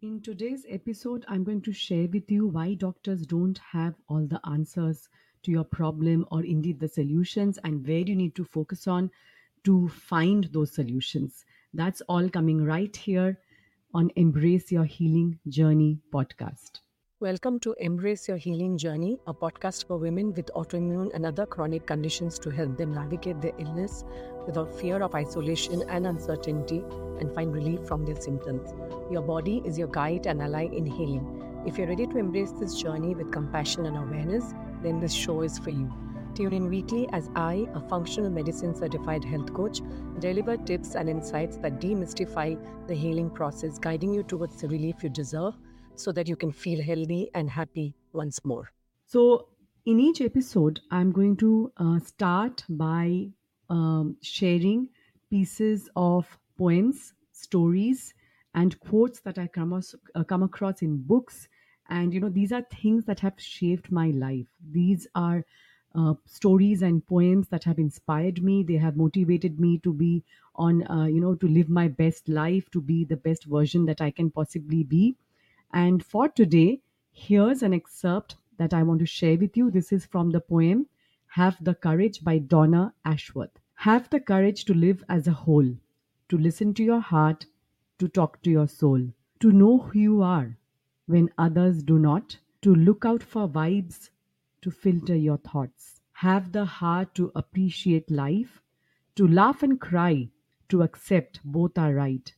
[0.00, 4.40] In today's episode, I'm going to share with you why doctors don't have all the
[4.48, 5.08] answers
[5.42, 9.10] to your problem or indeed the solutions and where you need to focus on
[9.64, 11.44] to find those solutions.
[11.74, 13.40] That's all coming right here
[13.92, 16.78] on Embrace Your Healing Journey podcast.
[17.20, 21.84] Welcome to Embrace Your Healing Journey, a podcast for women with autoimmune and other chronic
[21.84, 24.04] conditions to help them navigate their illness
[24.46, 26.84] without fear of isolation and uncertainty
[27.18, 28.72] and find relief from their symptoms.
[29.10, 31.64] Your body is your guide and ally in healing.
[31.66, 35.58] If you're ready to embrace this journey with compassion and awareness, then this show is
[35.58, 35.92] for you.
[36.36, 39.80] Tune in weekly as I, a functional medicine certified health coach,
[40.20, 45.08] deliver tips and insights that demystify the healing process, guiding you towards the relief you
[45.08, 45.56] deserve
[45.98, 48.70] so that you can feel healthy and happy once more.
[49.06, 49.48] So,
[49.84, 53.30] in each episode, I'm going to uh, start by
[53.70, 54.90] um, sharing
[55.30, 58.14] pieces of poems, stories,
[58.54, 61.48] and quotes that I come, as, uh, come across in books.
[61.88, 64.46] And, you know, these are things that have shaped my life.
[64.70, 65.44] These are
[65.94, 68.62] uh, stories and poems that have inspired me.
[68.62, 70.22] They have motivated me to be
[70.54, 74.00] on, uh, you know, to live my best life, to be the best version that
[74.02, 75.16] I can possibly be.
[75.72, 76.80] And for today,
[77.12, 79.70] here's an excerpt that I want to share with you.
[79.70, 80.86] This is from the poem
[81.28, 83.58] Have the Courage by Donna Ashworth.
[83.74, 85.74] Have the courage to live as a whole,
[86.30, 87.46] to listen to your heart,
[87.98, 89.00] to talk to your soul,
[89.40, 90.56] to know who you are
[91.06, 94.10] when others do not, to look out for vibes,
[94.62, 96.00] to filter your thoughts.
[96.12, 98.60] Have the heart to appreciate life,
[99.14, 100.30] to laugh and cry,
[100.70, 102.34] to accept both are right,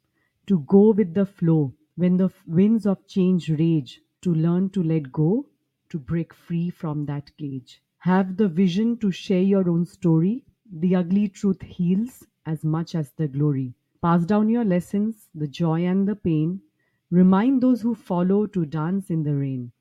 [0.46, 5.12] to go with the flow when the winds of change rage, to learn to let
[5.12, 5.46] go,
[5.90, 7.82] to break free from that cage.
[7.98, 10.44] Have the vision to share your own story.
[10.72, 13.74] The ugly truth heals as much as the glory.
[14.00, 16.62] Pass down your lessons, the joy and the pain.
[17.10, 19.72] Remind those who follow to dance in the rain.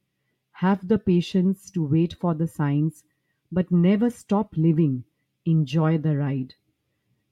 [0.51, 3.05] Have the patience to wait for the signs,
[3.49, 5.05] but never stop living.
[5.45, 6.55] Enjoy the ride.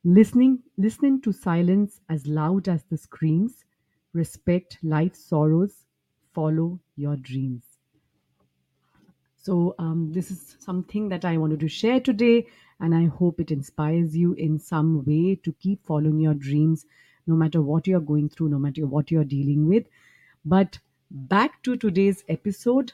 [0.05, 3.65] Listening, listening to silence as loud as the screams,
[4.13, 5.85] respect life's sorrows,
[6.33, 7.63] follow your dreams.
[9.37, 12.47] So, um, this is something that I wanted to share today,
[12.79, 16.85] and I hope it inspires you in some way to keep following your dreams,
[17.25, 19.85] no matter what you're going through, no matter what you're dealing with.
[20.43, 20.79] But
[21.09, 22.91] back to today's episode,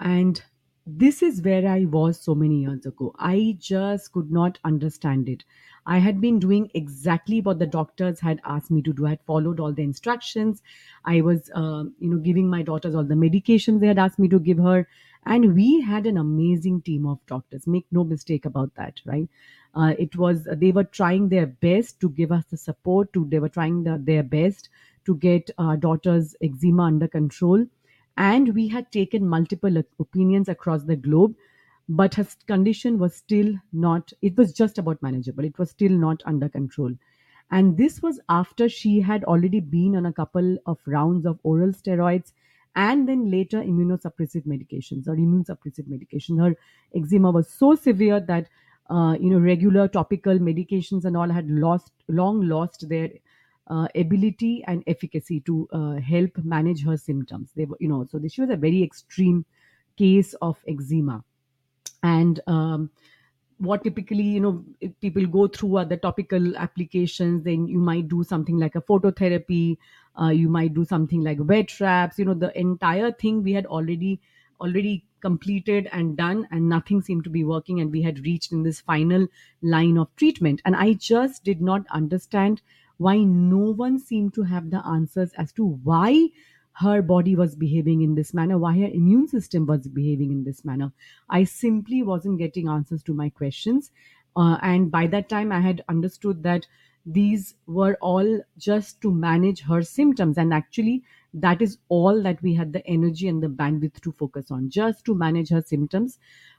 [0.00, 0.42] and
[0.86, 3.14] this is where I was so many years ago.
[3.18, 5.44] I just could not understand it.
[5.86, 9.06] I had been doing exactly what the doctors had asked me to do.
[9.06, 10.62] I had followed all the instructions.
[11.04, 14.28] I was, uh, you know, giving my daughters all the medications they had asked me
[14.28, 14.86] to give her.
[15.26, 17.66] And we had an amazing team of doctors.
[17.66, 19.28] Make no mistake about that, right?
[19.74, 23.12] Uh, it was they were trying their best to give us the support.
[23.14, 24.68] To they were trying the, their best
[25.06, 27.66] to get our daughter's eczema under control
[28.16, 31.34] and we had taken multiple opinions across the globe
[31.88, 35.44] but her condition was still not it was just about manageable.
[35.44, 36.92] It was still not under control.
[37.50, 41.72] And this was after she had already been on a couple of rounds of oral
[41.72, 42.32] steroids
[42.74, 46.38] and then later immunosuppressive medications or immune suppressive medication.
[46.38, 46.56] Her
[46.96, 48.48] eczema was so severe that
[48.90, 53.10] uh, you know regular topical medications and all had lost long lost their
[53.68, 57.50] uh, ability and efficacy to uh, help manage her symptoms.
[57.54, 59.44] They were, you know, so this was a very extreme
[59.96, 61.24] case of eczema,
[62.02, 62.90] and um,
[63.58, 64.64] what typically, you know,
[65.00, 67.44] people go through are the topical applications.
[67.44, 69.78] Then you might do something like a phototherapy.
[70.20, 72.18] Uh, you might do something like wet wraps.
[72.18, 74.20] You know, the entire thing we had already
[74.60, 78.62] already completed and done and nothing seemed to be working and we had reached in
[78.62, 79.26] this final
[79.62, 82.60] line of treatment and i just did not understand
[82.98, 86.28] why no one seemed to have the answers as to why
[86.74, 90.64] her body was behaving in this manner, why her immune system was behaving in this
[90.64, 90.92] manner.
[91.28, 93.92] I simply wasn't getting answers to my questions.
[94.36, 96.66] Uh, and by that time, I had understood that
[97.06, 100.36] these were all just to manage her symptoms.
[100.36, 104.50] And actually, that is all that we had the energy and the bandwidth to focus
[104.50, 106.18] on, just to manage her symptoms,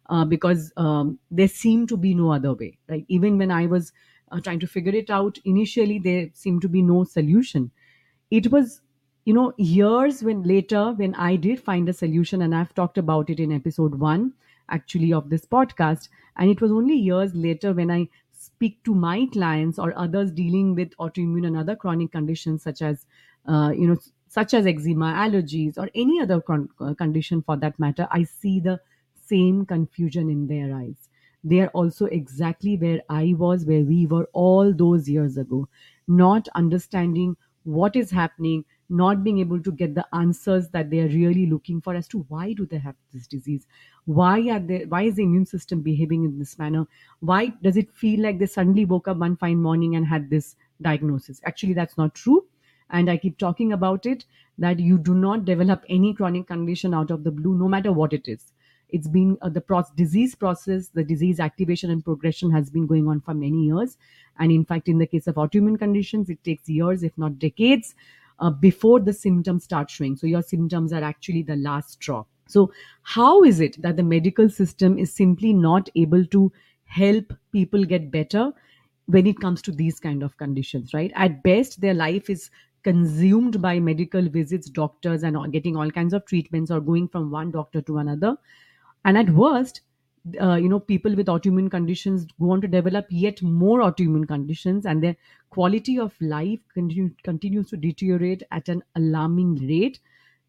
[0.10, 2.78] uh, because um, there seemed to be no other way.
[2.88, 3.06] Right?
[3.10, 3.92] Even when I was
[4.32, 5.38] uh, trying to figure it out.
[5.46, 7.72] Initially, there seemed to be no solution.
[8.32, 8.82] It was,
[9.26, 13.30] you know, years when later, when I did find a solution, and I've talked about
[13.30, 14.34] it in episode one,
[14.70, 16.10] actually, of this podcast.
[16.38, 20.76] And it was only years later when I speak to my clients or others dealing
[20.76, 23.06] with autoimmune and other chronic conditions, such as,
[23.48, 27.80] uh, you know, such as eczema, allergies, or any other con- uh, condition for that
[27.80, 28.82] matter, I see the
[29.16, 31.10] same confusion in their eyes
[31.46, 35.68] they are also exactly where I was, where we were all those years ago,
[36.08, 41.08] not understanding what is happening, not being able to get the answers that they are
[41.08, 43.66] really looking for as to why do they have this disease?
[44.06, 46.86] Why are they why is the immune system behaving in this manner?
[47.20, 50.56] Why does it feel like they suddenly woke up one fine morning and had this
[50.82, 51.42] diagnosis?
[51.46, 52.46] Actually that's not true.
[52.92, 54.26] And i keep talking about it
[54.60, 58.14] that you do not develop any chronic condition out of the blue no matter what
[58.14, 58.54] it is
[58.90, 63.08] it's been uh, the pro- disease process the disease activation and progression has been going
[63.08, 63.98] on for many years.
[64.40, 67.96] And in fact in the case of autoimmune conditions it takes years if not decades
[68.40, 70.16] uh, before the symptoms start showing.
[70.16, 72.26] So your symptoms are actually the last straw.
[72.48, 72.72] So
[73.02, 76.52] how is it that the medical system is simply not able to
[76.86, 78.52] help people get better
[79.08, 81.12] when it comes to these kind of conditions right?
[81.16, 82.52] At best their life is
[82.84, 87.50] consumed by medical visits doctors and getting all kinds of treatments or going from one
[87.50, 88.38] doctor to another
[89.06, 89.82] and at worst
[90.42, 94.86] uh, you know people with autoimmune conditions go on to develop yet more autoimmune conditions
[94.86, 95.16] and their
[95.52, 100.00] quality of life continue, continues to deteriorate at an alarming rate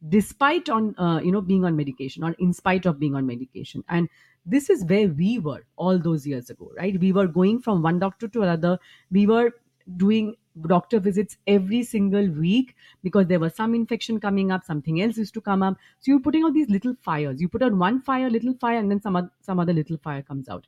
[0.09, 3.85] despite on uh, you know being on medication or in spite of being on medication.
[3.89, 4.09] And
[4.45, 6.99] this is where we were all those years ago right?
[6.99, 8.79] We were going from one doctor to another.
[9.11, 9.53] We were
[9.97, 10.37] doing
[10.67, 15.35] doctor visits every single week because there was some infection coming up something else used
[15.35, 15.77] to come up.
[16.01, 17.41] So you're putting out these little fires.
[17.41, 20.23] You put out one fire little fire and then some other, some other little fire
[20.23, 20.67] comes out.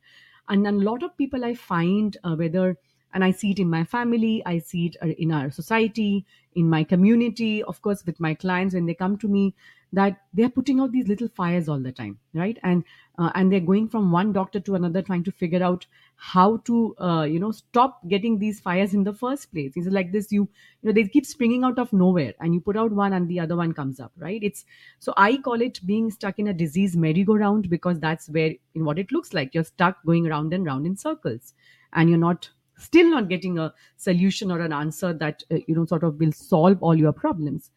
[0.49, 2.77] And a lot of people i find uh, whether
[3.13, 6.25] and i see it in my family i see it uh, in our society
[6.55, 9.55] in my community of course with my clients when they come to me
[9.93, 12.59] that they're putting out these little fires all the time right?
[12.63, 12.85] And
[13.19, 15.87] uh, and they're going from one doctor to another trying to figure out
[16.17, 19.73] how to uh, you know stop getting these fires in the first place.
[19.77, 20.49] It's like this you
[20.83, 23.41] you know they keep springing out of nowhere and you put out one and the
[23.41, 24.43] other one comes up right?
[24.43, 24.65] It's
[24.99, 28.99] so i call it being stuck in a disease merry-go-round because that's where in what
[28.99, 31.55] it looks like you're stuck going round and round in circles
[31.93, 35.85] and you're not still not getting a solution or an answer that uh, you know
[35.85, 37.71] sort of will solve all your problems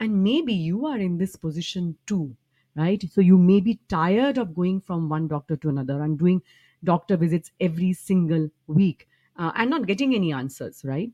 [0.00, 2.36] and maybe you are in this position too
[2.78, 3.02] right?
[3.10, 6.42] So you may be tired of going from one doctor to another and doing
[6.84, 11.10] doctor visits every single week uh, and not getting any answers right?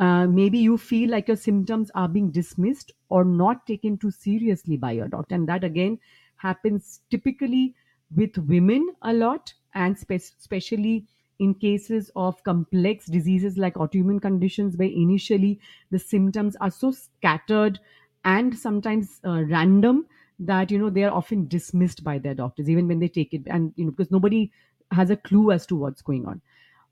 [0.00, 4.76] Uh, maybe you feel like your symptoms are being dismissed or not taken too seriously
[4.76, 5.34] by your doctor.
[5.34, 5.98] And that again
[6.36, 7.74] happens typically
[8.14, 11.06] with women a lot and spe- especially
[11.40, 15.60] in cases of complex diseases like autoimmune conditions where initially
[15.90, 17.78] the symptoms are so scattered
[18.24, 20.06] and sometimes uh, random
[20.38, 23.42] that you know they are often dismissed by their doctors even when they take it
[23.46, 24.50] and you know because nobody
[24.92, 26.40] has a clue as to what's going on.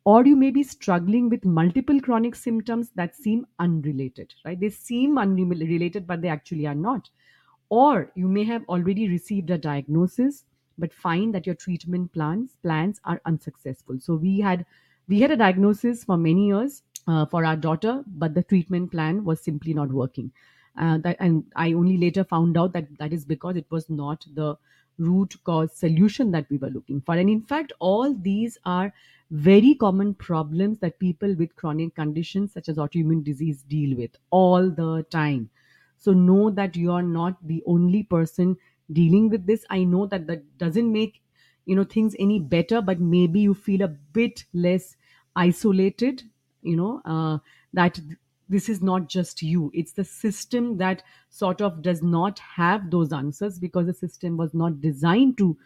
[0.05, 4.59] Or you may be struggling with multiple chronic symptoms that seem unrelated right?
[4.59, 7.11] They seem unrelated but they actually are not.
[7.69, 10.45] Or you may have already received a diagnosis
[10.79, 13.99] but find that your treatment plans plans are unsuccessful.
[14.01, 14.67] So we had
[15.09, 19.25] we had a diagnosis for many years uh, for our daughter but the treatment plan
[19.25, 20.33] was simply not working
[20.79, 24.27] uh, that, and i only later found out that that is because it was not
[24.35, 24.57] the
[24.99, 27.15] root cause solution that we were looking for.
[27.17, 28.95] And in fact all these are
[29.31, 34.71] very common problems that people with chronic conditions such as autoimmune disease deal with all
[34.71, 35.51] the time.
[35.99, 38.57] So know that you are not the only person
[38.93, 39.65] dealing with this.
[39.71, 41.21] I know that that doesn't make
[41.65, 44.97] you know things any better but maybe you feel a bit less
[45.35, 46.23] isolated
[46.63, 47.39] you know uh,
[47.73, 48.17] that th-
[48.49, 49.71] this is not just you.
[49.75, 54.55] It's the system that sort of does not have those answers because the system was
[54.55, 55.57] not designed to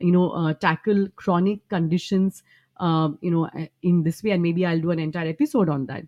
[0.00, 2.42] you know uh, tackle chronic conditions
[2.78, 4.30] uh, you know uh, in this way.
[4.30, 6.04] And maybe i'll do an entire episode on that.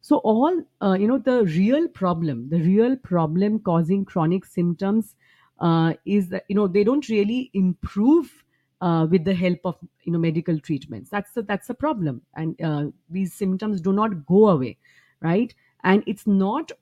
[0.00, 5.14] So all uh, you know the real problem the real problem causing chronic symptoms
[5.60, 8.44] uh, is that you know they don't really improve
[8.80, 11.10] uh, with the help of you know medical treatments.
[11.10, 12.22] That's the that's the problem.
[12.36, 14.78] And these symptoms do not go away
[15.20, 15.54] right?
[15.84, 16.72] And it's not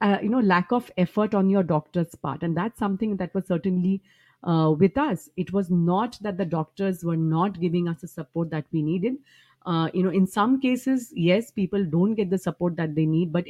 [0.00, 2.42] uh, you know lack of effort on your doctor's part.
[2.42, 4.02] And that's something that was certainly
[4.44, 5.28] uh, with us.
[5.36, 9.16] It was not that the doctors were not giving us the support that we needed.
[9.64, 13.32] Uh, you know in some cases yes people don't get the support that they need.
[13.32, 13.46] But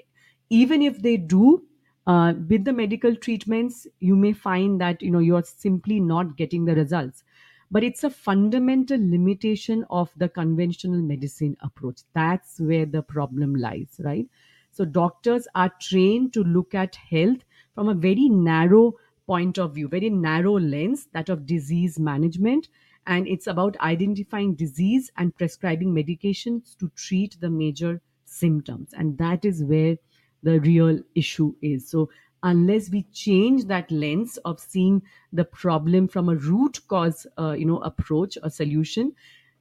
[0.51, 1.63] even if they do
[2.07, 6.65] uh, with the medical treatments you may find that you know you're simply not getting
[6.65, 7.25] the results
[7.71, 14.01] but it's a fundamental limitation of the conventional medicine approach that's where the problem lies
[14.05, 14.29] right
[14.71, 17.45] so doctors are trained to look at health
[17.75, 18.95] from a very narrow
[19.27, 22.69] point of view, very narrow lens, that of disease management.
[23.07, 28.93] And it's about identifying disease and prescribing medications to treat the major symptoms.
[28.93, 29.97] And that is where
[30.43, 31.89] the real issue is.
[31.89, 32.11] So
[32.51, 37.67] unless we change that lens of seeing the problem from a root cause, uh, you
[37.67, 39.15] know, approach or solution,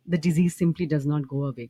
[0.05, 1.69] the disease simply does not go away.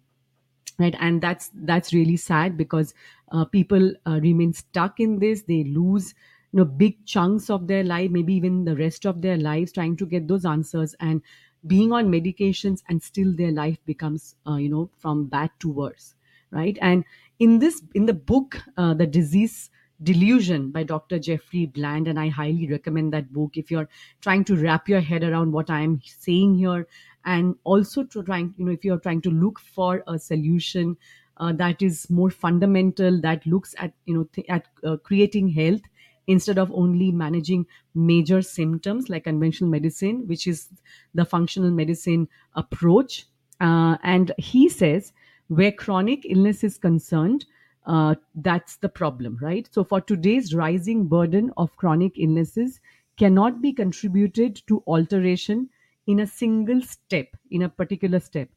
[0.77, 0.95] Right?
[0.99, 2.93] And that's that's really sad because
[3.31, 5.43] uh, people uh, remain stuck in this.
[5.43, 6.13] They lose
[6.51, 9.95] you know big chunks of their life maybe even the rest of their lives trying
[9.97, 10.93] to get those answers.
[10.99, 11.21] And
[11.65, 16.15] being on medications and still their life becomes uh, you know from bad to worse.
[16.51, 16.77] Right?
[16.81, 17.05] And
[17.39, 19.69] in this in the book uh, the disease
[20.03, 23.87] delusion by dr jeffrey bland and i highly recommend that book if you're
[24.21, 26.87] trying to wrap your head around what i'm saying here
[27.23, 30.97] and also to trying you know if you're trying to look for a solution
[31.37, 35.81] uh, that is more fundamental that looks at you know th- at uh, creating health
[36.27, 40.69] instead of only managing major symptoms like conventional medicine which is
[41.13, 43.25] the functional medicine approach.
[43.61, 45.13] Uh, and he says
[45.47, 47.45] where chronic illness is concerned
[47.85, 52.79] uh, that's the problem right so for today's rising burden of chronic illnesses
[53.17, 55.69] cannot be contributed to alteration
[56.07, 58.49] in a single step, in a particular step.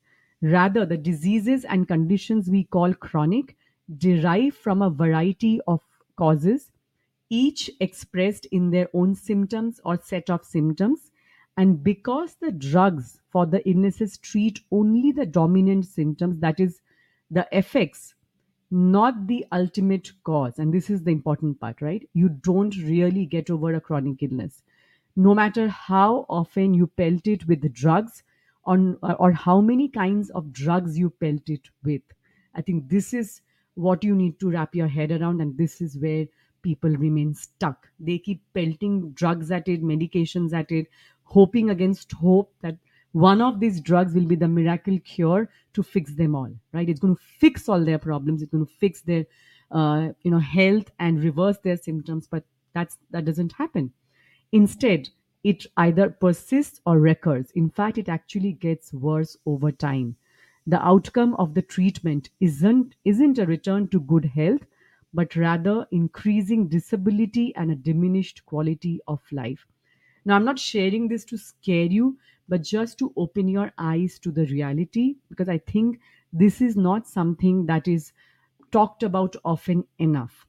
[0.42, 3.56] Rather, the diseases and conditions we call chronic
[3.96, 5.80] derive from a variety of
[6.16, 6.70] causes,
[7.30, 11.10] each expressed in their own symptoms or set of symptoms.
[11.56, 16.80] And because the drugs for the illnesses treat only the dominant symptoms, that is,
[17.30, 18.14] the effects
[18.70, 20.58] not the ultimate cause.
[20.58, 22.08] And this is the important part, right?
[22.14, 24.62] You don't really get over a chronic illness.
[25.16, 28.22] No matter how often you pelt it with drugs
[28.64, 32.02] on, or how many kinds of drugs you pelt it with.
[32.54, 33.40] I think this is
[33.74, 36.26] what you need to wrap your head around, and this is where
[36.62, 37.88] people remain stuck.
[37.98, 40.88] They keep pelting drugs at it, medications at it,
[41.22, 42.76] hoping against hope that
[43.24, 46.88] one of these drugs will be the miracle cure to fix them all right?
[46.88, 48.42] It's going to fix all their problems.
[48.42, 49.26] It's going to fix their
[49.70, 52.44] uh, you know health and reverse their symptoms but
[52.74, 53.92] that's that doesn't happen.
[54.52, 55.08] Instead
[55.44, 57.50] it either persists or recurs.
[57.52, 60.16] In fact it actually gets worse over time.
[60.66, 64.66] The outcome of the treatment isn't isn't a return to good health
[65.14, 69.66] but rather increasing disability and a diminished quality of life.
[70.24, 72.18] Now, I'm not sharing this to scare you,
[72.48, 76.00] but just to open your eyes to the reality because I think
[76.32, 78.12] this is not something that is
[78.70, 80.46] talked about often enough.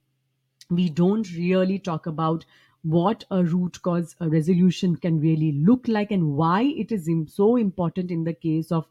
[0.70, 2.44] We don't really talk about
[2.82, 7.56] what a root cause a resolution can really look like and why it is so
[7.56, 8.88] important in the case of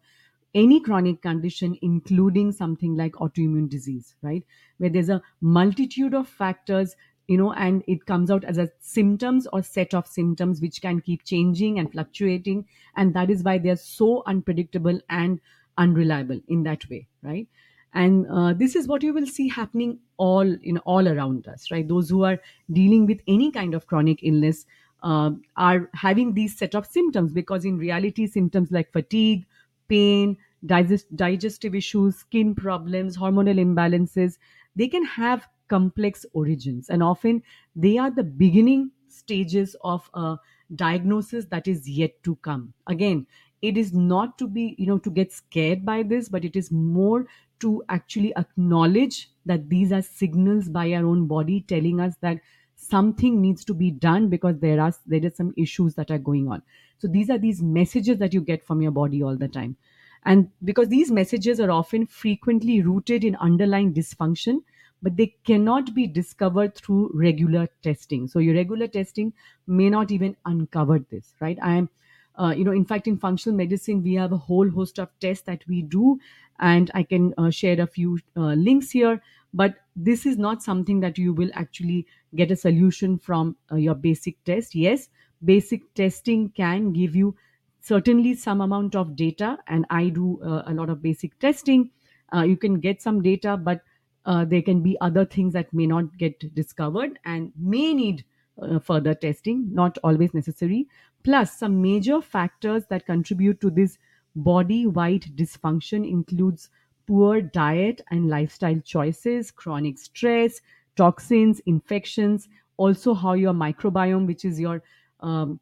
[0.53, 4.43] any chronic condition including something like autoimmune disease right?
[4.77, 6.95] Where there's a multitude of factors
[7.29, 10.99] you know and it comes out as a symptoms or set of symptoms which can
[10.99, 12.65] keep changing and fluctuating.
[12.95, 15.39] And that is why they're so unpredictable and
[15.77, 17.47] unreliable in that way right?
[17.93, 21.87] And uh, this is what you will see happening all in all around us right?
[21.87, 22.39] Those who are
[22.71, 24.65] dealing with any kind of chronic illness
[25.03, 29.45] uh, are having these set of symptoms because in reality symptoms like fatigue
[29.87, 34.37] pain digest- digestive issues skin problems hormonal imbalances
[34.75, 36.89] they can have complex origins.
[36.89, 37.43] And often
[37.75, 40.37] they are the beginning stages of a
[40.75, 42.73] diagnosis that is yet to come.
[42.87, 43.27] Again
[43.61, 46.71] it is not to be you know to get scared by this but it is
[46.71, 47.25] more
[47.59, 52.39] to actually acknowledge that these are signals by our own body telling us that
[52.75, 56.47] something needs to be done because there are there are some issues that are going
[56.47, 56.61] on.
[56.99, 59.75] So these are these messages that you get from your body all the time.
[60.23, 64.63] And because these messages are often frequently rooted in underlying dysfunction
[65.01, 68.27] but they cannot be discovered through regular testing.
[68.27, 69.33] So your regular testing
[69.67, 71.57] may not even uncover this right?
[71.61, 71.89] I am
[72.37, 75.43] uh, you know in fact in functional medicine we have a whole host of tests
[75.45, 76.19] that we do
[76.59, 79.21] and i can uh, share a few uh, links here
[79.53, 83.95] but this is not something that you will actually get a solution from uh, your
[83.95, 84.75] basic test.
[84.75, 85.09] Yes
[85.43, 87.33] basic testing can give you
[87.79, 91.89] certainly some amount of data and i do uh, a lot of basic testing.
[92.33, 93.81] Uh, you can get some data but
[94.29, 98.23] uh, there can be other things that may not get discovered and may need
[98.61, 100.87] uh, further testing not always necessary
[101.23, 103.97] plus some major factors that contribute to this
[104.35, 106.69] body wide dysfunction includes
[107.07, 110.61] poor diet and lifestyle choices chronic stress
[110.95, 114.83] toxins infections also how your microbiome which is your
[115.21, 115.59] um,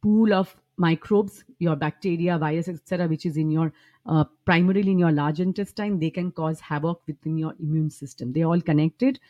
[0.00, 3.72] pool of microbes, your bacteria, virus, etc., which is in your
[4.08, 8.32] uh, primarily in your large intestine, they can cause havoc within your immune system.
[8.32, 9.20] They're all connected,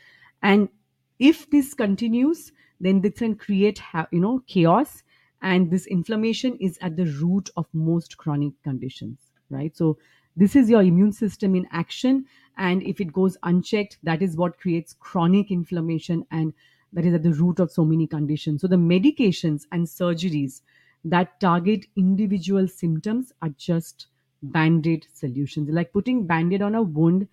[0.43, 0.69] and
[1.19, 5.03] if this continues, then this can create ha- you know chaos,
[5.43, 9.33] and this inflammation is at the root of most chronic conditions.
[9.51, 9.99] Right, so
[10.37, 14.59] this is your immune system in action, and if it goes unchecked, that is what
[14.59, 16.53] creates chronic inflammation and
[16.93, 18.63] that is at the root of so many conditions.
[18.63, 20.63] So the medications and surgeries
[21.05, 24.07] that target individual symptoms are just
[24.43, 27.29] band-aid solutions like putting band-aid on a wound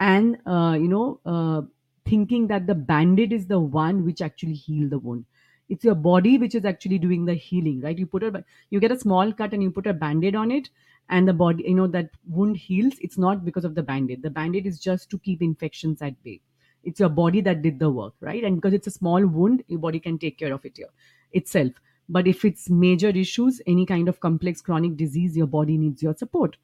[0.00, 1.62] and uh, you know uh,
[2.04, 5.24] thinking that the band-aid is the one which actually heal the wound.
[5.68, 7.98] It's your body which is actually doing the healing right?
[7.98, 10.68] You put a you get a small cut and you put a band-aid on it
[11.08, 12.94] and the body you know that wound heals.
[13.00, 16.40] It's not because of the band-aid the band-aid is just to keep infections at bay.
[16.84, 18.42] It's your body that did the work right?
[18.44, 20.88] And because it's a small wound your body can take care of it here
[21.32, 21.72] itself
[22.08, 26.14] but if it's major issues any kind of complex chronic disease your body needs your
[26.14, 26.56] support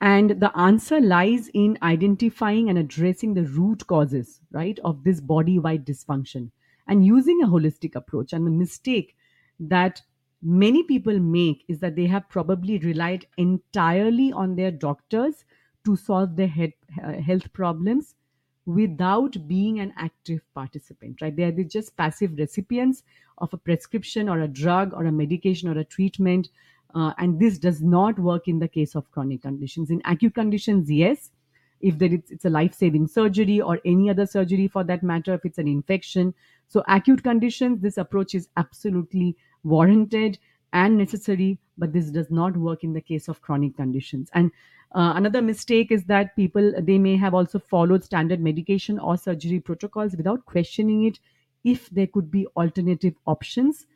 [0.00, 5.58] and the answer lies in identifying and addressing the root causes, right, of this body
[5.58, 6.50] wide dysfunction
[6.86, 8.32] and using a holistic approach.
[8.32, 9.16] And the mistake
[9.58, 10.00] that
[10.40, 15.44] many people make is that they have probably relied entirely on their doctors
[15.84, 16.52] to solve their
[17.02, 18.14] uh, health problems
[18.68, 21.34] without being an active participant, right?
[21.34, 23.02] They are just passive recipients
[23.38, 26.48] of a prescription or a drug or a medication or a treatment
[26.94, 29.90] uh, and this does not work in the case of chronic conditions.
[29.90, 31.30] In acute conditions, yes,
[31.80, 35.44] if there is, it's a life-saving surgery or any other surgery for that matter, if
[35.44, 36.34] it's an infection.
[36.68, 40.38] So acute conditions, this approach is absolutely warranted
[40.72, 44.28] and necessary, but this does not work in the case of chronic conditions.
[44.34, 44.50] And
[44.92, 49.60] uh, another mistake is that people they may have also followed standard medication or surgery
[49.60, 51.20] protocols without questioning it
[51.64, 53.86] if there could be alternative options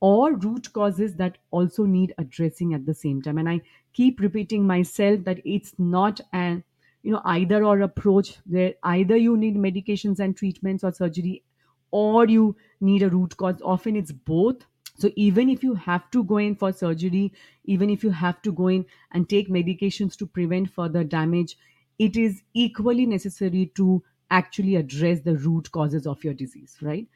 [0.00, 3.38] or root causes that also need addressing at the same time.
[3.38, 3.60] And i
[3.94, 6.64] keep repeating myself that it's not an
[7.02, 11.42] you know either or approach where either you need medications and treatments or surgery
[11.90, 13.60] or you need a root cause.
[13.62, 17.32] Often it's both so even if you have to go in for surgery
[17.64, 21.56] even if you have to go in and take medications to prevent further damage
[21.98, 27.08] it is equally necessary to actually address the root causes of your disease right?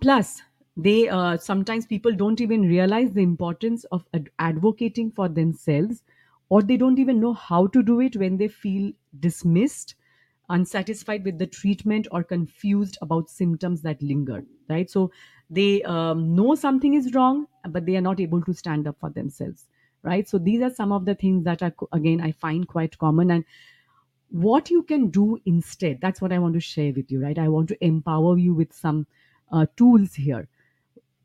[0.00, 0.42] Plus
[0.76, 6.02] they uh, sometimes people don't even realize the importance of ad- advocating for themselves
[6.48, 9.94] or they don't even know how to do it when they feel dismissed
[10.52, 14.90] unsatisfied with the treatment or confused about symptoms that linger right?
[14.90, 15.10] So
[15.50, 19.10] they um, know something is wrong but they are not able to stand up for
[19.10, 19.68] themselves
[20.02, 20.28] right?
[20.28, 23.30] So these are some of the things that are again i find quite common.
[23.30, 23.44] And
[24.30, 27.38] what you can do instead that's what i want to share with you right?
[27.38, 29.06] I want to empower you with some
[29.52, 30.48] uh, tools here.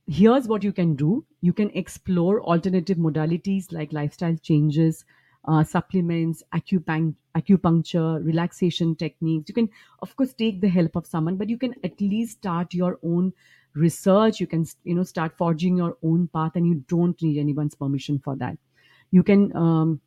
[0.07, 1.25] Here's what you can do.
[1.41, 5.05] You can explore alternative modalities like lifestyle changes
[5.47, 9.49] uh, supplements acupun- acupuncture relaxation techniques.
[9.49, 9.69] You can
[10.01, 13.33] of course take the help of someone but you can at least start your own
[13.73, 14.39] research.
[14.39, 18.19] You can you know start forging your own path and you don't need anyone's permission
[18.19, 18.57] for that.
[19.11, 20.01] You can um,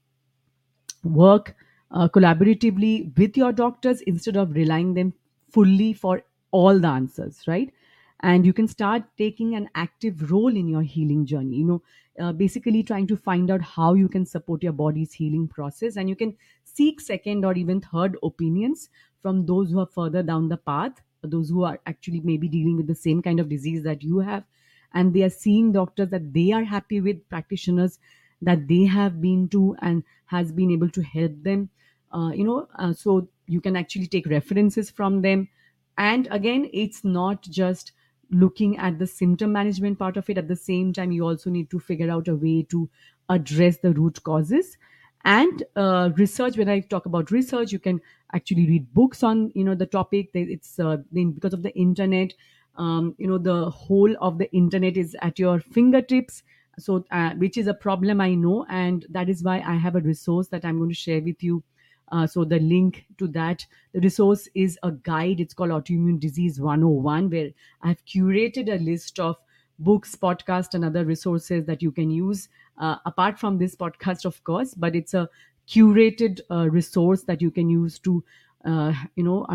[1.04, 1.54] work
[1.90, 5.12] uh, collaboratively with your doctors instead of relying them
[5.50, 6.22] fully for
[6.52, 7.72] all the answers right
[8.22, 11.82] and you can start taking an active role in your healing journey you know
[12.20, 15.96] uh, basically trying to find out how you can support your body's healing process.
[15.96, 18.90] And you can seek second or even third opinions
[19.22, 22.86] from those who are further down the path those who are actually maybe dealing with
[22.86, 24.42] the same kind of disease that you have.
[24.92, 27.98] And they are seeing doctors that they are happy with practitioners
[28.42, 31.68] that they have been to and has been able to help them
[32.12, 35.48] uh, you know uh, so you can actually take references from them.
[35.98, 37.92] And again it's not just
[38.30, 41.70] looking at the symptom management part of it at the same time you also need
[41.70, 42.88] to figure out a way to
[43.28, 44.76] address the root causes.
[45.24, 48.00] And uh, research when i talk about research you can
[48.32, 50.30] actually read books on you know the topic.
[50.34, 52.32] It's uh, because of the internet
[52.76, 56.42] um, you know the whole of the internet is at your fingertips.
[56.78, 60.00] So uh, which is a problem i know and that is why i have a
[60.00, 61.62] resource that i'm going to share with you
[62.10, 65.40] uh, so the link to that the resource is a guide.
[65.40, 67.50] It's called autoimmune disease 101 where
[67.82, 69.36] i've curated a list of
[69.78, 72.48] books podcast and other resources that you can use.
[72.78, 75.28] Uh, apart from this podcast of course but it's a
[75.68, 78.24] curated uh, resource that you can use to
[78.64, 79.46] uh, you know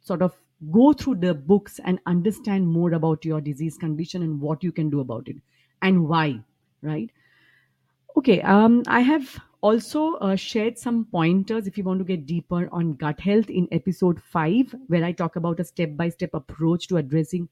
[0.00, 0.36] sort of
[0.72, 4.88] go through the books and understand more about your disease condition and what you can
[4.90, 5.36] do about it
[5.82, 6.42] and why
[6.82, 7.10] right?
[8.16, 12.68] Okay, um, I have also uh, shared some pointers if you want to get deeper
[12.72, 16.88] on gut health in episode 5, where I talk about a step by step approach
[16.88, 17.48] to addressing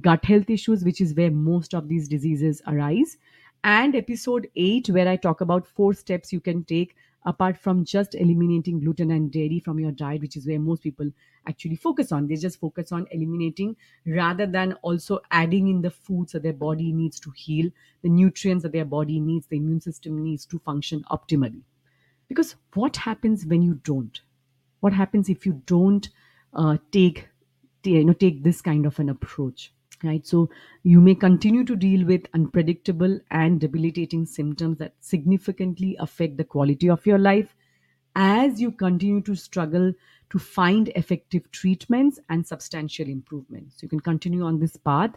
[0.00, 3.16] gut health issues, which is where most of these diseases arise.
[3.64, 8.14] And episode 8, where I talk about four steps you can take apart from just
[8.14, 11.10] eliminating gluten and dairy from your diet, which is where most people
[11.46, 12.26] actually focus on.
[12.26, 16.92] They just focus on eliminating rather than also adding in the foods that their body
[16.92, 17.70] needs to heal,
[18.02, 21.62] the nutrients that their body needs, the immune system needs to function optimally.
[22.28, 24.20] Because what happens when you don't?
[24.80, 26.08] What happens if you don't
[26.54, 27.28] uh, take,
[27.84, 29.72] you know, take this kind of an approach?
[30.02, 30.26] Right?
[30.26, 30.50] So
[30.82, 36.88] you may continue to deal with unpredictable and debilitating symptoms that significantly affect the quality
[36.88, 37.54] of your life
[38.16, 39.92] as you continue to struggle
[40.30, 43.82] to find effective treatments and substantial improvements.
[43.82, 45.10] You can continue on this path.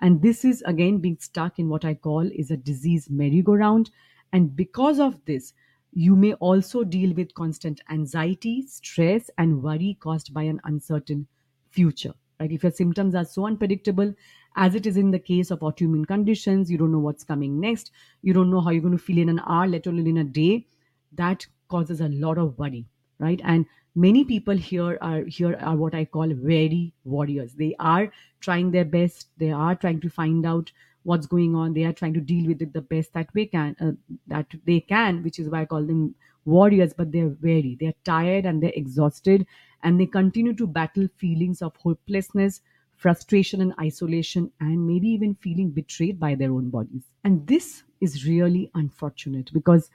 [0.00, 3.90] And this is again being stuck in what I call is a disease merry-go-round.
[4.32, 5.54] And because of this,
[5.92, 11.26] you may also deal with constant anxiety, stress, and worry caused by an uncertain
[11.70, 12.14] future.
[12.40, 12.52] Right?
[12.52, 14.14] If your symptoms are so unpredictable,
[14.56, 17.90] as it is in the case of autoimmune conditions, you don't know what's coming next,
[18.22, 20.24] you don't know how you're going to feel in an hour, let alone in a
[20.24, 20.66] day,
[21.12, 22.84] that causes a lot of worry,
[23.18, 23.40] right?
[23.44, 27.54] And many people here are here are what I call weary warriors.
[27.54, 29.28] They are trying their best.
[29.38, 30.70] They are trying to find out
[31.08, 31.74] what's going on.
[31.74, 33.92] They are trying to deal with it the best that we can, uh,
[34.26, 36.94] that they can, which is why I call them warriors.
[36.94, 37.76] But they're weary.
[37.80, 39.46] They're tired and they're exhausted,
[39.82, 42.60] and they continue to battle feelings of hopelessness,
[42.96, 47.10] frustration, and isolation, and maybe even feeling betrayed by their own bodies.
[47.24, 49.90] And this is really unfortunate because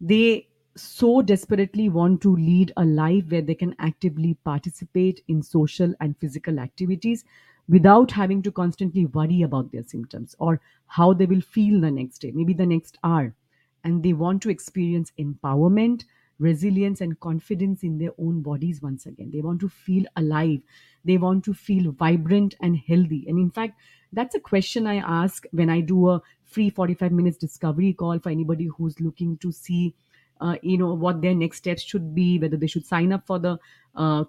[0.00, 0.46] they
[0.76, 6.16] so desperately want to lead a life where they can actively participate in social and
[6.18, 7.24] physical activities
[7.70, 12.18] without having to constantly worry about their symptoms or how they will feel the next
[12.18, 13.34] day, maybe the next hour.
[13.84, 16.04] And they want to experience empowerment,
[16.38, 19.30] resilience, and confidence in their own bodies once again.
[19.32, 20.60] They want to feel alive.
[21.04, 23.24] They want to feel vibrant and healthy.
[23.28, 23.80] And in fact,
[24.12, 28.30] that's a question I ask when I do a free 45 minutes discovery call for
[28.30, 29.94] anybody who's looking to see
[30.40, 33.38] uh, you know what their next steps should be whether they should sign up for
[33.38, 33.58] the
[33.94, 34.24] uh,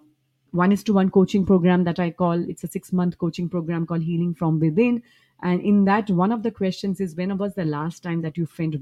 [0.52, 3.86] one is to one coaching program that i call it's a six month coaching program
[3.86, 5.02] called healing from within.
[5.44, 8.46] And in that one of the questions is when was the last time that you
[8.46, 8.76] felt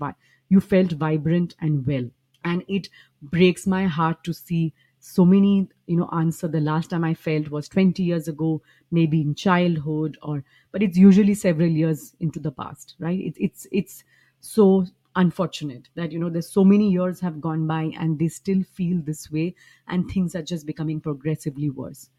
[0.49, 2.09] you felt vibrant and well?
[2.43, 2.89] And it
[3.21, 6.47] breaks my heart to see so many you know answer.
[6.47, 10.97] The last time i felt was 20 years ago maybe in childhood or but it's
[10.97, 13.19] usually several years into the past right?
[13.19, 14.03] It, it's it's
[14.41, 18.63] so unfortunate that you know there's so many years have gone by and they still
[18.63, 19.55] feel this way
[19.87, 22.09] and things are just becoming progressively worse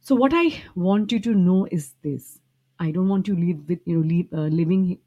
[0.00, 2.40] so what I want you to know is this:
[2.78, 4.98] I don't want you leave with you know leave, uh, living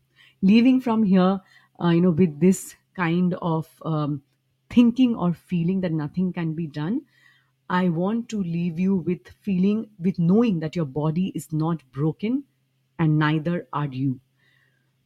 [0.42, 1.42] leaving from here,
[1.82, 4.24] uh, you know, with this kind of um,
[4.70, 7.02] thinking or feeling that nothing can be done.
[7.70, 12.46] I want to leave you with feeling with knowing that your body is not broken,
[13.00, 14.20] and neither are you.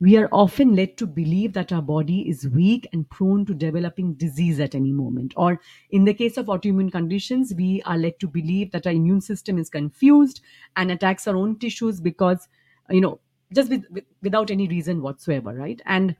[0.02, 4.14] We are often led to believe that our body is weak and prone to developing
[4.14, 5.34] disease at any moment.
[5.36, 5.60] Or
[5.90, 9.58] in the case of autoimmune conditions, we are led to believe that our immune system
[9.58, 10.40] is confused
[10.78, 12.48] and attacks our own tissues because,
[12.90, 13.20] you know,
[13.54, 15.82] just with, with, without any reason whatsoever, right?
[15.86, 16.16] And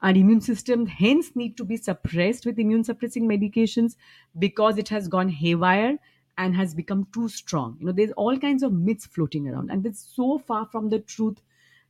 [0.00, 3.96] our immune system hence need to be suppressed with immune suppressing medications
[4.38, 5.98] because it has gone haywire
[6.38, 7.76] and has become too strong.
[7.80, 10.98] You know, there's all kinds of myths floating around, and it's so far from the
[11.00, 11.40] truth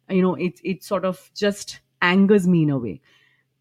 [0.09, 3.01] you know it it sort of just angers me in a way.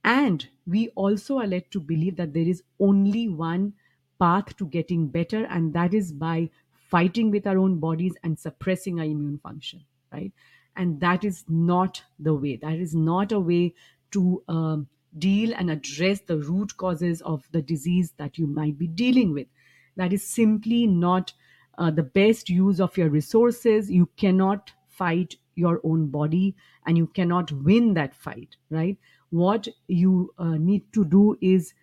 [0.03, 3.73] And we also are led to believe that there is only one
[4.19, 8.99] path to getting better and that is by fighting with our own bodies and suppressing
[8.99, 10.31] our immune function right?
[10.75, 12.55] And that is not the way.
[12.57, 13.73] That is not a way
[14.11, 18.87] to um, deal and address the root causes of the disease that you might be
[18.87, 19.47] dealing with.
[19.95, 21.33] That is simply not
[21.77, 23.89] uh, the best use of your resources.
[23.89, 28.97] You cannot fight your own body and you cannot win that fight right?
[29.29, 31.73] What you uh, need to do is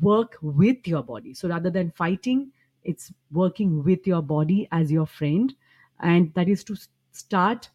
[0.00, 1.32] work with your body.
[1.34, 2.52] So rather than fighting
[2.84, 5.52] it's working with your body as your friend.
[6.00, 6.76] And that is to
[7.12, 7.68] start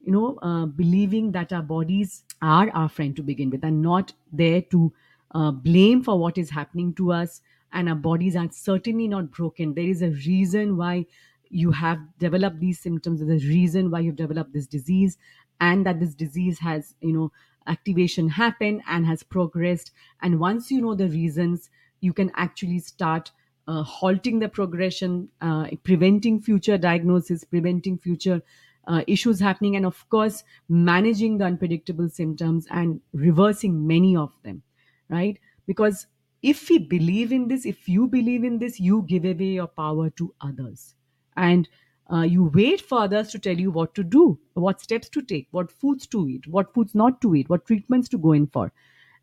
[0.00, 4.12] you know uh, believing that our bodies are our friend to begin with and not
[4.32, 4.92] there to
[5.34, 7.40] uh, blame for what is happening to us
[7.72, 9.74] and our bodies are certainly not broken.
[9.74, 11.06] There is a reason why
[11.48, 15.18] you have developed these symptoms a reason why you've developed this disease
[15.60, 17.32] and that this disease has you know
[17.66, 19.90] activation happened and has progressed.
[20.20, 23.32] And once you know the reasons you can actually start
[23.66, 28.42] uh, halting the progression uh, preventing future diagnosis preventing future
[28.86, 34.62] uh, issues happening and of course managing the unpredictable symptoms and reversing many of them
[35.08, 35.38] right?
[35.66, 36.06] Because
[36.42, 40.10] if we believe in this if you believe in this you give away your power
[40.10, 40.94] to others
[41.36, 41.68] and
[42.12, 45.48] uh, you wait for others to tell you what to do what steps to take
[45.50, 48.72] what foods to eat what foods not to eat what treatments to go in for.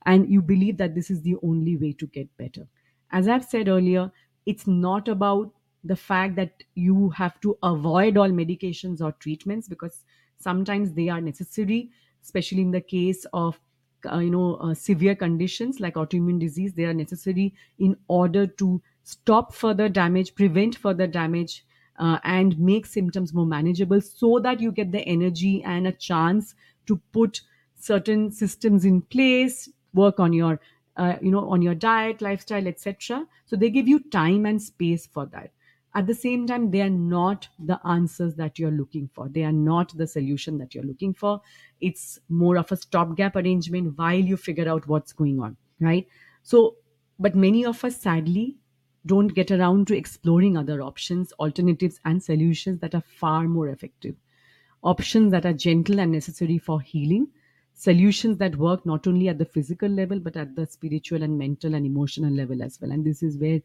[0.06, 2.68] And you believe that this is the only way to get better.
[3.12, 4.12] As i've said earlier
[4.46, 10.06] it's not about the fact that you have to avoid all medications or treatments because
[10.38, 11.92] sometimes they are necessary
[12.24, 13.60] especially in the case of
[14.12, 16.74] uh, you know uh, severe conditions like autoimmune disease.
[16.74, 21.66] They are necessary in order to stop further damage prevent further damage
[22.02, 26.56] uh, and make symptoms more manageable so that you get the energy and a chance
[26.88, 27.42] to put
[27.76, 30.60] certain systems in place work on your
[30.98, 35.08] uh, you know on your diet lifestyle etc so they give you time and space
[35.08, 35.52] for that.
[35.94, 39.28] At the same time they are not the answers that you're looking for.
[39.30, 41.42] They are not the solution that you're looking for.
[41.82, 46.08] It's more of a stopgap arrangement while you figure out what's going on right?
[46.44, 46.78] So
[47.20, 48.58] but many of us sadly
[49.06, 54.16] don't get around to exploring other options alternatives and solutions that are far more effective
[54.84, 57.28] options that are gentle and necessary for healing,
[57.74, 61.74] solutions that work not only at the physical level, but at the spiritual and mental
[61.76, 62.92] and emotional level as well.
[62.92, 63.62] And this is where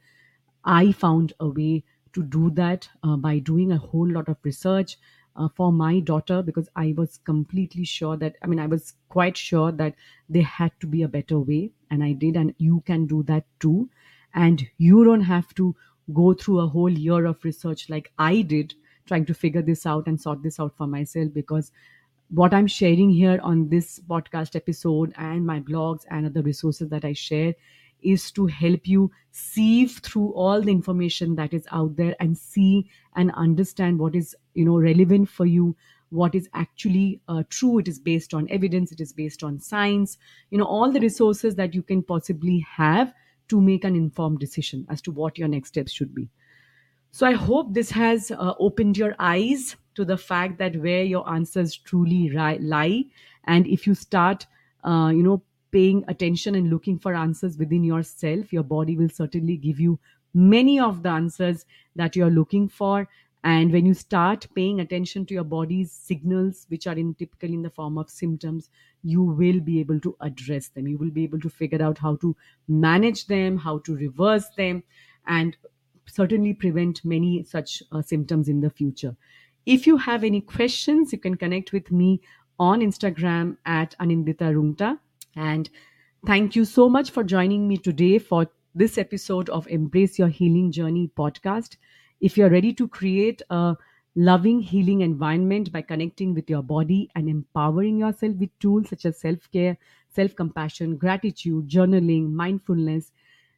[0.65, 4.97] I found a way to do that uh, by doing a whole lot of research
[5.37, 9.37] uh, for my daughter because I was completely sure that, I mean, I was quite
[9.37, 9.95] sure that
[10.29, 11.73] there had to be a better way.
[11.91, 12.37] And I did.
[12.37, 13.89] And you can do that too.
[14.37, 15.75] And you don't have to
[16.15, 18.75] go through a whole year of research like I did
[19.07, 21.73] trying to figure this out and sort this out for myself because
[22.31, 27.05] what I'm sharing here on this podcast episode and my blogs and other resources that
[27.05, 27.55] I share
[28.03, 32.89] is to help you sieve through all the information that is out there and see
[33.15, 35.77] and understand what is you know relevant for you
[36.11, 37.81] what is actually uh, true.
[37.81, 38.93] It is based on evidence.
[38.93, 40.19] It is based on science.
[40.51, 43.13] You know all the resources that you can possibly have
[43.49, 46.29] to make an informed decision as to what your next steps should be
[47.11, 51.29] so I hope this has uh, opened your eyes to the fact that where your
[51.31, 53.05] answers truly ri- lie,
[53.45, 54.47] and if you start,
[54.85, 59.57] uh, you know, paying attention and looking for answers within yourself, your body will certainly
[59.57, 59.99] give you
[60.35, 63.09] many of the answers that you're looking for.
[63.45, 67.63] And when you start paying attention to your body's signals, which are in typically in
[67.63, 68.71] the form of symptoms,
[69.03, 70.89] you will be able to address them.
[70.89, 72.35] You will be able to figure out how to
[72.67, 74.83] manage them, how to reverse them,
[75.27, 75.57] and
[76.07, 79.17] certainly prevent many such uh, symptoms in the future.
[79.65, 82.21] If you have any questions, you can connect with me
[82.59, 84.99] on Instagram at Anindita Rungta.
[85.35, 85.69] And
[86.27, 90.71] thank you so much for joining me today for this episode of Embrace Your Healing
[90.73, 91.77] Journey podcast.
[92.21, 93.77] If you're ready to create a
[94.15, 99.21] loving healing environment by connecting with your body and empowering yourself with tools such as
[99.21, 99.77] self care,
[100.09, 103.13] self compassion, gratitude, journaling, mindfulness,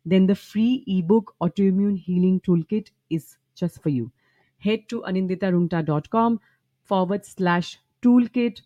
[0.05, 4.11] then the free ebook Autoimmune Healing Toolkit is just for you.
[4.59, 6.41] Head to aninditarungta.com
[6.83, 8.63] forward slash toolkit,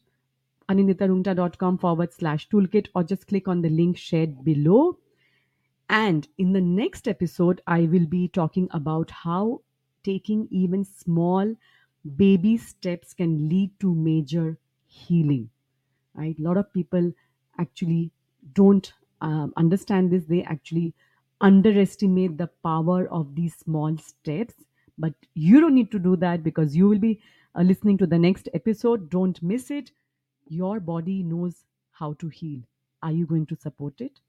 [0.71, 4.99] aninditarungta.com forward slash toolkit, or just click on the link shared below.
[5.91, 9.61] And in the next episode, I will be talking about how
[10.05, 11.55] taking even small
[12.17, 15.51] baby steps can lead to major healing.
[16.15, 16.39] Right?
[16.39, 17.13] A lot of people
[17.59, 18.11] actually
[18.55, 20.25] don't um, understand this.
[20.27, 20.95] They actually
[21.41, 24.55] underestimate the power of these small steps.
[24.99, 27.21] But you don't need to do that because you will be
[27.55, 29.11] uh, listening to the next episode.
[29.11, 29.93] Don't miss it.
[30.49, 32.63] Your body knows how to heal.
[33.03, 34.21] Are you going to support it?